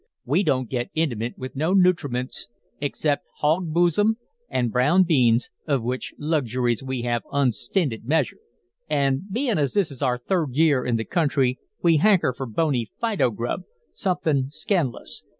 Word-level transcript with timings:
"We 0.25 0.41
don't 0.41 0.67
get 0.67 0.89
intimate 0.95 1.37
with 1.37 1.55
no 1.55 1.73
nutriments 1.75 2.47
except 2.79 3.27
hog 3.37 3.71
boosum 3.71 4.17
an' 4.49 4.69
brown 4.69 5.03
beans, 5.03 5.51
of 5.67 5.83
which 5.83 6.15
luxuries 6.17 6.81
we 6.81 7.03
have 7.03 7.21
unstinted 7.31 8.03
measure, 8.05 8.39
an' 8.89 9.27
bein' 9.31 9.59
as 9.59 9.73
this 9.73 9.91
is 9.91 10.01
our 10.01 10.17
third 10.17 10.53
year 10.53 10.83
in 10.83 10.95
the 10.95 11.05
country 11.05 11.59
we 11.83 11.97
hanker 11.97 12.33
for 12.33 12.47
bony 12.47 12.89
fido 12.99 13.29
grub, 13.29 13.61
somethin' 13.93 14.49
scan'lous. 14.49 15.23